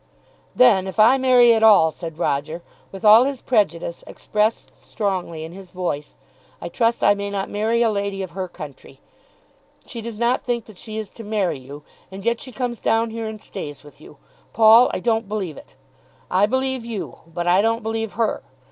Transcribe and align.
"Then 0.55 0.87
if 0.87 0.99
I 0.99 1.19
marry 1.19 1.53
at 1.53 1.61
all," 1.61 1.91
said 1.91 2.17
Roger, 2.17 2.63
with 2.91 3.05
all 3.05 3.25
his 3.25 3.39
prejudice 3.39 4.03
expressed 4.07 4.71
strongly 4.75 5.43
in 5.43 5.51
his 5.51 5.69
voice, 5.69 6.17
"I 6.59 6.69
trust 6.69 7.03
I 7.03 7.13
may 7.13 7.29
not 7.29 7.51
marry 7.51 7.83
a 7.83 7.89
lady 7.91 8.23
of 8.23 8.31
her 8.31 8.47
country. 8.47 8.99
She 9.85 10.01
does 10.01 10.17
not 10.17 10.41
think 10.43 10.65
that 10.65 10.79
she 10.79 10.97
is 10.97 11.11
to 11.11 11.23
marry 11.23 11.59
you, 11.59 11.83
and 12.11 12.25
yet 12.25 12.39
she 12.39 12.51
comes 12.51 12.79
down 12.79 13.11
here 13.11 13.27
and 13.27 13.39
stays 13.39 13.83
with 13.83 14.01
you. 14.01 14.17
Paul, 14.53 14.89
I 14.91 14.99
don't 15.01 15.29
believe 15.29 15.55
it. 15.55 15.75
I 16.31 16.47
believe 16.47 16.83
you, 16.83 17.19
but 17.31 17.45
I 17.45 17.61
don't 17.61 17.83
believe 17.83 18.13
her. 18.13 18.41